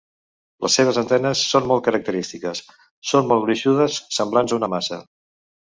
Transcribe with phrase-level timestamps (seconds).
[0.65, 2.63] Les seves antenes són molt característiques:
[3.11, 5.03] són molt gruixudes, semblants a una maça.